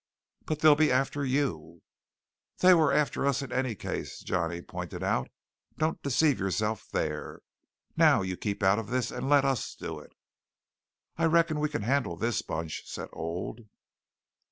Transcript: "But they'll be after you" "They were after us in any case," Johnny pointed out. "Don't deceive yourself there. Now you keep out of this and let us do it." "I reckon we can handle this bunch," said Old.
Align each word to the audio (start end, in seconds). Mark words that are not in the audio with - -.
"But 0.45 0.57
they'll 0.61 0.73
be 0.75 0.91
after 0.91 1.23
you" 1.23 1.83
"They 2.61 2.73
were 2.73 2.91
after 2.91 3.27
us 3.27 3.43
in 3.43 3.51
any 3.51 3.75
case," 3.75 4.21
Johnny 4.21 4.59
pointed 4.59 5.03
out. 5.03 5.29
"Don't 5.77 6.01
deceive 6.01 6.39
yourself 6.39 6.89
there. 6.91 7.41
Now 7.95 8.23
you 8.23 8.35
keep 8.35 8.63
out 8.63 8.79
of 8.79 8.87
this 8.89 9.11
and 9.11 9.29
let 9.29 9.45
us 9.45 9.75
do 9.75 9.99
it." 9.99 10.13
"I 11.17 11.25
reckon 11.25 11.59
we 11.59 11.69
can 11.69 11.83
handle 11.83 12.17
this 12.17 12.41
bunch," 12.41 12.81
said 12.83 13.09
Old. 13.13 13.67